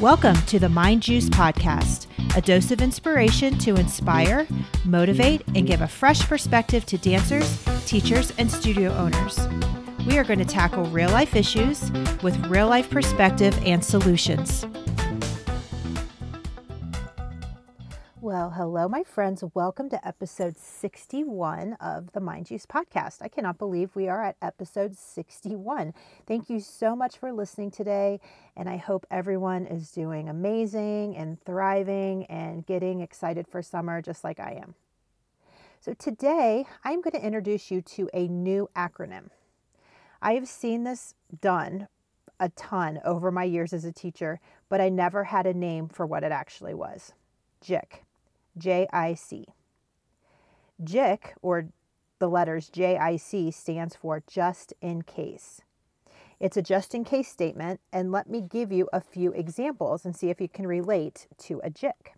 Welcome 0.00 0.34
to 0.46 0.58
the 0.58 0.68
Mind 0.68 1.02
Juice 1.02 1.28
Podcast, 1.28 2.08
a 2.36 2.40
dose 2.40 2.72
of 2.72 2.82
inspiration 2.82 3.56
to 3.58 3.76
inspire, 3.76 4.44
motivate, 4.84 5.42
and 5.54 5.68
give 5.68 5.82
a 5.82 5.88
fresh 5.88 6.26
perspective 6.26 6.84
to 6.86 6.98
dancers, 6.98 7.64
teachers, 7.86 8.32
and 8.36 8.50
studio 8.50 8.92
owners. 8.92 9.38
We 10.04 10.18
are 10.18 10.24
going 10.24 10.40
to 10.40 10.44
tackle 10.44 10.84
real 10.86 11.10
life 11.10 11.36
issues 11.36 11.92
with 12.22 12.36
real 12.46 12.66
life 12.68 12.90
perspective 12.90 13.56
and 13.64 13.84
solutions. 13.84 14.66
Well, 18.24 18.52
hello, 18.52 18.88
my 18.88 19.02
friends. 19.02 19.44
Welcome 19.52 19.90
to 19.90 20.08
episode 20.08 20.56
61 20.56 21.74
of 21.74 22.10
the 22.12 22.20
Mind 22.20 22.46
Juice 22.46 22.64
podcast. 22.64 23.18
I 23.20 23.28
cannot 23.28 23.58
believe 23.58 23.94
we 23.94 24.08
are 24.08 24.24
at 24.24 24.36
episode 24.40 24.96
61. 24.96 25.92
Thank 26.26 26.48
you 26.48 26.58
so 26.58 26.96
much 26.96 27.18
for 27.18 27.34
listening 27.34 27.70
today, 27.70 28.20
and 28.56 28.66
I 28.66 28.78
hope 28.78 29.06
everyone 29.10 29.66
is 29.66 29.90
doing 29.90 30.30
amazing 30.30 31.14
and 31.18 31.38
thriving 31.44 32.24
and 32.30 32.64
getting 32.64 33.02
excited 33.02 33.46
for 33.46 33.60
summer 33.60 34.00
just 34.00 34.24
like 34.24 34.40
I 34.40 34.52
am. 34.52 34.74
So, 35.82 35.92
today 35.92 36.64
I'm 36.82 37.02
going 37.02 37.12
to 37.12 37.26
introduce 37.26 37.70
you 37.70 37.82
to 37.82 38.08
a 38.14 38.26
new 38.26 38.70
acronym. 38.74 39.28
I 40.22 40.32
have 40.32 40.48
seen 40.48 40.84
this 40.84 41.14
done 41.42 41.88
a 42.40 42.48
ton 42.48 43.00
over 43.04 43.30
my 43.30 43.44
years 43.44 43.74
as 43.74 43.84
a 43.84 43.92
teacher, 43.92 44.40
but 44.70 44.80
I 44.80 44.88
never 44.88 45.24
had 45.24 45.46
a 45.46 45.52
name 45.52 45.90
for 45.90 46.06
what 46.06 46.24
it 46.24 46.32
actually 46.32 46.72
was. 46.72 47.12
JIC. 47.60 48.02
JIC. 48.58 49.46
JIC, 50.82 51.34
or 51.42 51.68
the 52.18 52.28
letters 52.28 52.70
JIC, 52.70 53.52
stands 53.52 53.96
for 53.96 54.22
just 54.26 54.72
in 54.80 55.02
case. 55.02 55.60
It's 56.40 56.56
a 56.56 56.62
just 56.62 56.94
in 56.94 57.04
case 57.04 57.28
statement, 57.28 57.80
and 57.92 58.12
let 58.12 58.28
me 58.28 58.40
give 58.40 58.72
you 58.72 58.88
a 58.92 59.00
few 59.00 59.32
examples 59.32 60.04
and 60.04 60.14
see 60.14 60.30
if 60.30 60.40
you 60.40 60.48
can 60.48 60.66
relate 60.66 61.26
to 61.38 61.60
a 61.62 61.70
JIC. 61.70 62.14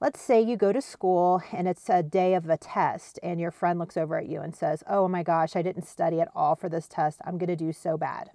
Let's 0.00 0.20
say 0.20 0.40
you 0.40 0.56
go 0.56 0.72
to 0.72 0.80
school 0.80 1.42
and 1.52 1.68
it's 1.68 1.90
a 1.90 2.02
day 2.02 2.32
of 2.32 2.48
a 2.48 2.56
test, 2.56 3.18
and 3.22 3.38
your 3.38 3.50
friend 3.50 3.78
looks 3.78 3.98
over 3.98 4.16
at 4.16 4.28
you 4.28 4.40
and 4.40 4.56
says, 4.56 4.82
Oh 4.88 5.08
my 5.08 5.22
gosh, 5.22 5.54
I 5.54 5.62
didn't 5.62 5.86
study 5.86 6.20
at 6.20 6.30
all 6.34 6.56
for 6.56 6.70
this 6.70 6.88
test. 6.88 7.20
I'm 7.24 7.36
going 7.36 7.48
to 7.48 7.56
do 7.56 7.72
so 7.72 7.98
bad. 7.98 8.30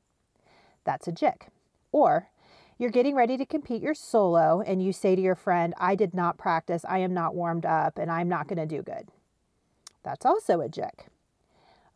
That's 0.83 1.07
a 1.07 1.11
JIC. 1.11 1.47
Or 1.91 2.29
you're 2.77 2.89
getting 2.89 3.15
ready 3.15 3.37
to 3.37 3.45
compete 3.45 3.81
your 3.81 3.93
solo, 3.93 4.61
and 4.61 4.83
you 4.83 4.91
say 4.91 5.15
to 5.15 5.21
your 5.21 5.35
friend, 5.35 5.73
I 5.77 5.95
did 5.95 6.13
not 6.13 6.37
practice, 6.37 6.83
I 6.87 6.99
am 6.99 7.13
not 7.13 7.33
warmed 7.33 7.65
up, 7.65 7.97
and 7.97 8.11
I'm 8.11 8.27
not 8.27 8.47
going 8.47 8.57
to 8.57 8.65
do 8.65 8.81
good. 8.81 9.07
That's 10.03 10.25
also 10.25 10.59
a 10.59 10.67
jick. 10.67 11.07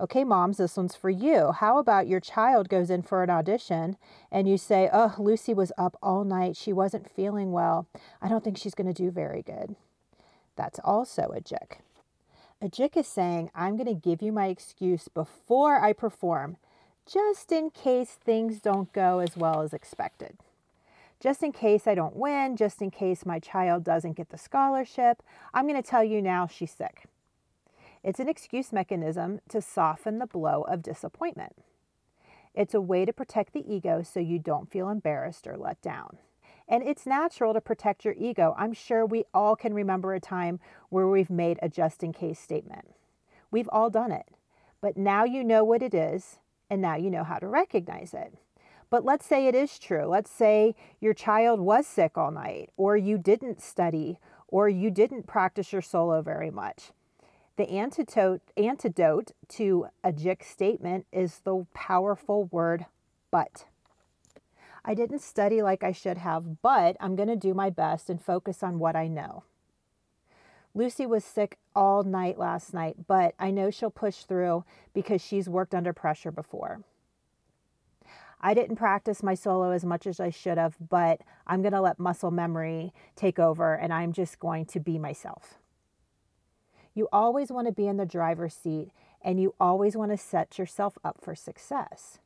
Okay, 0.01 0.23
moms, 0.23 0.57
this 0.57 0.77
one's 0.77 0.95
for 0.95 1.09
you. 1.09 1.51
How 1.51 1.77
about 1.77 2.07
your 2.07 2.21
child 2.21 2.69
goes 2.69 2.89
in 2.89 3.01
for 3.01 3.21
an 3.21 3.29
audition 3.29 3.97
and 4.31 4.47
you 4.47 4.57
say, 4.57 4.89
Oh, 4.93 5.13
Lucy 5.17 5.53
was 5.53 5.73
up 5.77 5.97
all 6.01 6.23
night. 6.23 6.55
She 6.55 6.71
wasn't 6.71 7.11
feeling 7.11 7.51
well. 7.51 7.85
I 8.21 8.29
don't 8.29 8.41
think 8.41 8.57
she's 8.57 8.73
going 8.73 8.87
to 8.87 8.93
do 8.93 9.11
very 9.11 9.41
good. 9.41 9.75
That's 10.55 10.79
also 10.85 11.33
a 11.35 11.41
jick. 11.41 11.79
A 12.61 12.69
jick 12.69 12.95
is 12.95 13.07
saying, 13.07 13.51
I'm 13.53 13.75
going 13.75 13.93
to 13.93 13.93
give 13.93 14.21
you 14.21 14.31
my 14.31 14.47
excuse 14.47 15.09
before 15.09 15.81
I 15.81 15.91
perform, 15.91 16.55
just 17.05 17.51
in 17.51 17.69
case 17.69 18.11
things 18.11 18.61
don't 18.61 18.93
go 18.93 19.19
as 19.19 19.35
well 19.35 19.61
as 19.61 19.73
expected 19.73 20.37
just 21.19 21.43
in 21.43 21.51
case 21.51 21.87
I 21.87 21.95
don't 21.95 22.15
win, 22.15 22.55
just 22.55 22.81
in 22.81 22.91
case 22.91 23.25
my 23.25 23.39
child 23.39 23.83
doesn't 23.83 24.15
get 24.15 24.29
the 24.29 24.37
scholarship, 24.37 25.21
I'm 25.53 25.67
going 25.67 25.81
to 25.81 25.87
tell 25.87 26.03
you 26.03 26.21
now 26.21 26.47
she's 26.47 26.71
sick. 26.71 27.05
It's 28.03 28.19
an 28.19 28.29
excuse 28.29 28.71
mechanism 28.71 29.41
to 29.49 29.61
soften 29.61 30.19
the 30.19 30.25
blow 30.25 30.61
of 30.61 30.81
disappointment. 30.81 31.55
It's 32.55 32.73
a 32.73 32.81
way 32.81 33.05
to 33.05 33.13
protect 33.13 33.53
the 33.53 33.73
ego 33.73 34.01
so 34.03 34.19
you 34.19 34.39
don't 34.39 34.71
feel 34.71 34.89
embarrassed 34.89 35.45
or 35.45 35.57
let 35.57 35.81
down. 35.81 36.17
And 36.67 36.83
it's 36.83 37.05
natural 37.05 37.53
to 37.53 37.61
protect 37.61 38.05
your 38.05 38.13
ego. 38.17 38.55
I'm 38.57 38.73
sure 38.73 39.05
we 39.05 39.25
all 39.33 39.55
can 39.55 39.73
remember 39.73 40.13
a 40.13 40.19
time 40.19 40.59
where 40.89 41.07
we've 41.07 41.29
made 41.29 41.59
a 41.61 41.69
just 41.69 42.03
in 42.03 42.13
case 42.13 42.39
statement. 42.39 42.93
We've 43.51 43.69
all 43.71 43.89
done 43.89 44.11
it. 44.11 44.27
But 44.81 44.95
now 44.95 45.25
you 45.25 45.43
know 45.43 45.63
what 45.63 45.81
it 45.81 45.93
is, 45.93 46.37
and 46.69 46.81
now 46.81 46.95
you 46.95 47.09
know 47.09 47.23
how 47.23 47.37
to 47.39 47.47
recognize 47.47 48.13
it. 48.13 48.33
But 48.89 49.05
let's 49.05 49.25
say 49.25 49.47
it 49.47 49.55
is 49.55 49.77
true. 49.77 50.05
Let's 50.05 50.31
say 50.31 50.75
your 50.99 51.13
child 51.13 51.59
was 51.59 51.85
sick 51.85 52.17
all 52.17 52.31
night, 52.31 52.71
or 52.75 52.97
you 52.97 53.17
didn't 53.17 53.61
study, 53.61 54.17
or 54.47 54.67
you 54.67 54.89
didn't 54.89 55.27
practice 55.27 55.71
your 55.71 55.81
solo 55.81 56.21
very 56.21 56.49
much. 56.49 56.91
The 57.55 57.69
antidote, 57.69 58.41
antidote 58.57 59.33
to 59.49 59.87
a 60.03 60.11
JIC 60.11 60.43
statement 60.43 61.05
is 61.11 61.39
the 61.39 61.65
powerful 61.73 62.45
word 62.45 62.85
but. 63.31 63.65
I 64.83 64.93
didn't 64.93 65.19
study 65.19 65.61
like 65.61 65.83
I 65.83 65.91
should 65.91 66.17
have, 66.17 66.61
but 66.61 66.95
I'm 66.99 67.15
going 67.15 67.27
to 67.27 67.35
do 67.35 67.53
my 67.53 67.69
best 67.69 68.09
and 68.09 68.21
focus 68.21 68.63
on 68.63 68.79
what 68.79 68.95
I 68.95 69.07
know. 69.07 69.43
Lucy 70.73 71.05
was 71.05 71.25
sick 71.25 71.57
all 71.75 72.03
night 72.03 72.39
last 72.39 72.73
night, 72.73 72.95
but 73.07 73.35
I 73.37 73.51
know 73.51 73.69
she'll 73.69 73.91
push 73.91 74.23
through 74.23 74.63
because 74.93 75.21
she's 75.21 75.49
worked 75.49 75.75
under 75.75 75.93
pressure 75.93 76.31
before. 76.31 76.81
I 78.41 78.53
didn't 78.53 78.77
practice 78.77 79.21
my 79.21 79.33
solo 79.33 79.71
as 79.71 79.83
much 79.83 80.07
as 80.07 80.19
I 80.19 80.29
should 80.29 80.57
have, 80.57 80.77
but 80.89 81.21
I'm 81.45 81.61
going 81.61 81.73
to 81.73 81.81
let 81.81 81.99
muscle 81.99 82.31
memory 82.31 82.93
take 83.15 83.37
over 83.37 83.73
and 83.73 83.91
I'm 83.91 84.13
just 84.13 84.39
going 84.39 84.65
to 84.67 84.79
be 84.79 84.97
myself. 84.97 85.59
You 86.93 87.07
always 87.11 87.51
want 87.51 87.67
to 87.67 87.73
be 87.73 87.87
in 87.87 87.97
the 87.97 88.05
driver's 88.05 88.53
seat 88.53 88.91
and 89.21 89.41
you 89.41 89.55
always 89.59 89.97
want 89.97 90.11
to 90.11 90.17
set 90.17 90.57
yourself 90.57 90.97
up 91.03 91.17
for 91.21 91.35
success. 91.35 92.19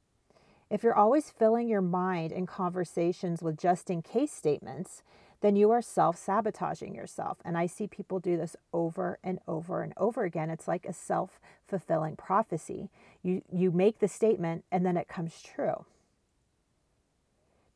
If 0.69 0.83
you're 0.83 0.95
always 0.95 1.29
filling 1.29 1.67
your 1.67 1.81
mind 1.81 2.31
in 2.31 2.45
conversations 2.45 3.41
with 3.41 3.57
just 3.57 3.89
in 3.89 4.01
case 4.01 4.31
statements, 4.31 5.03
then 5.41 5.55
you 5.55 5.71
are 5.71 5.81
self 5.81 6.17
sabotaging 6.17 6.95
yourself. 6.95 7.39
And 7.43 7.57
I 7.57 7.65
see 7.67 7.85
people 7.85 8.19
do 8.19 8.37
this 8.37 8.55
over 8.71 9.19
and 9.23 9.39
over 9.47 9.83
and 9.83 9.93
over 9.97 10.23
again. 10.23 10.49
It's 10.49 10.67
like 10.67 10.85
a 10.85 10.93
self 10.93 11.39
fulfilling 11.67 12.15
prophecy. 12.15 12.89
You, 13.21 13.41
you 13.51 13.71
make 13.71 13.99
the 13.99 14.07
statement 14.07 14.63
and 14.71 14.85
then 14.85 14.95
it 14.95 15.07
comes 15.07 15.41
true. 15.41 15.85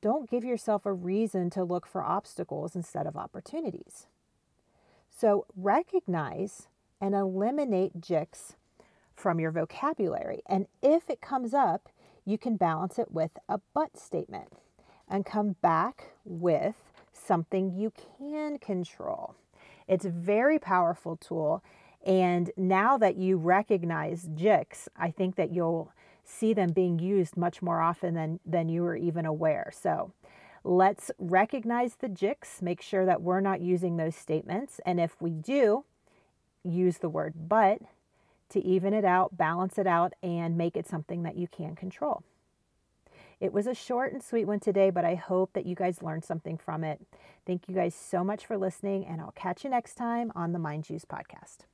Don't 0.01 0.29
give 0.29 0.43
yourself 0.43 0.85
a 0.85 0.93
reason 0.93 1.49
to 1.51 1.63
look 1.63 1.87
for 1.87 2.03
obstacles 2.03 2.75
instead 2.75 3.07
of 3.07 3.17
opportunities. 3.17 4.07
So 5.09 5.45
recognize 5.55 6.67
and 7.01 7.15
eliminate 7.15 7.99
JICs 7.99 8.55
from 9.15 9.39
your 9.39 9.51
vocabulary. 9.51 10.41
And 10.45 10.67
if 10.81 11.09
it 11.09 11.21
comes 11.21 11.53
up, 11.53 11.89
you 12.25 12.37
can 12.37 12.57
balance 12.57 12.99
it 12.99 13.11
with 13.11 13.31
a 13.49 13.59
but 13.73 13.97
statement 13.97 14.49
and 15.09 15.25
come 15.25 15.55
back 15.61 16.11
with 16.23 16.75
something 17.13 17.71
you 17.71 17.91
can 18.19 18.59
control. 18.59 19.35
It's 19.87 20.05
a 20.05 20.09
very 20.09 20.59
powerful 20.59 21.15
tool. 21.15 21.63
And 22.05 22.51
now 22.55 22.97
that 22.97 23.15
you 23.15 23.37
recognize 23.37 24.27
JICs, 24.27 24.87
I 24.95 25.09
think 25.09 25.35
that 25.35 25.51
you'll 25.51 25.91
see 26.27 26.53
them 26.53 26.71
being 26.71 26.99
used 26.99 27.37
much 27.37 27.61
more 27.61 27.81
often 27.81 28.13
than, 28.13 28.39
than 28.45 28.69
you 28.69 28.83
were 28.83 28.95
even 28.95 29.25
aware. 29.25 29.71
So 29.73 30.11
let's 30.63 31.09
recognize 31.17 31.95
the 31.95 32.09
JICs, 32.09 32.61
make 32.61 32.81
sure 32.81 33.05
that 33.05 33.21
we're 33.21 33.39
not 33.39 33.61
using 33.61 33.97
those 33.97 34.15
statements. 34.15 34.81
And 34.85 34.99
if 34.99 35.15
we 35.21 35.31
do, 35.31 35.85
use 36.63 36.97
the 36.97 37.09
word 37.09 37.33
but 37.47 37.79
to 38.49 38.63
even 38.63 38.93
it 38.93 39.05
out, 39.05 39.37
balance 39.37 39.77
it 39.77 39.87
out, 39.87 40.13
and 40.23 40.57
make 40.57 40.77
it 40.77 40.87
something 40.87 41.23
that 41.23 41.37
you 41.37 41.47
can 41.47 41.75
control. 41.75 42.23
It 43.39 43.53
was 43.53 43.67
a 43.67 43.73
short 43.73 44.13
and 44.13 44.23
sweet 44.23 44.45
one 44.45 44.59
today, 44.59 44.89
but 44.89 45.05
I 45.05 45.15
hope 45.15 45.53
that 45.53 45.65
you 45.65 45.75
guys 45.75 46.01
learned 46.01 46.25
something 46.25 46.57
from 46.57 46.83
it. 46.83 47.01
Thank 47.45 47.67
you 47.67 47.75
guys 47.75 47.93
so 47.93 48.23
much 48.23 48.45
for 48.45 48.57
listening, 48.57 49.05
and 49.05 49.21
I'll 49.21 49.31
catch 49.31 49.63
you 49.63 49.69
next 49.69 49.95
time 49.95 50.31
on 50.35 50.53
the 50.53 50.59
Mind 50.59 50.85
Juice 50.85 51.05
podcast. 51.05 51.65